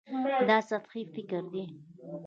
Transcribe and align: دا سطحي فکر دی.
دا 0.49 0.57
سطحي 0.69 1.01
فکر 1.13 1.41
دی. 1.53 1.63